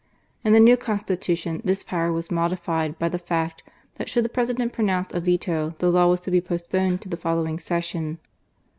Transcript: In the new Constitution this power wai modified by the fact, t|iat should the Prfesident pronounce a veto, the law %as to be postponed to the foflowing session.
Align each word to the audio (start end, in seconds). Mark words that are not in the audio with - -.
In 0.43 0.51
the 0.53 0.59
new 0.59 0.77
Constitution 0.77 1.61
this 1.63 1.83
power 1.83 2.11
wai 2.11 2.23
modified 2.31 2.97
by 2.97 3.07
the 3.07 3.19
fact, 3.19 3.61
t|iat 3.99 4.07
should 4.09 4.25
the 4.25 4.29
Prfesident 4.29 4.73
pronounce 4.73 5.13
a 5.13 5.19
veto, 5.19 5.75
the 5.77 5.91
law 5.91 6.11
%as 6.11 6.19
to 6.21 6.31
be 6.31 6.41
postponed 6.41 7.01
to 7.01 7.07
the 7.09 7.17
foflowing 7.17 7.61
session. 7.61 8.17